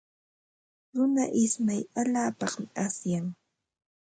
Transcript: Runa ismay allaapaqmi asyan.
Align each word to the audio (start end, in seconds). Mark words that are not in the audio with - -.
Runa 0.95 1.25
ismay 1.43 1.81
allaapaqmi 2.01 2.65
asyan. 2.85 3.25